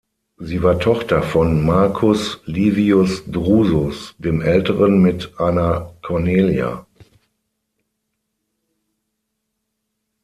Sie 0.37 0.63
war 0.63 0.79
Tochter 0.79 1.21
von 1.21 1.63
Marcus 1.63 2.41
Livius 2.47 3.23
Drusus 3.27 4.15
dem 4.17 4.41
Älteren 4.41 4.99
mit 4.99 5.39
einer 5.39 5.93
Cornelia. 6.01 6.87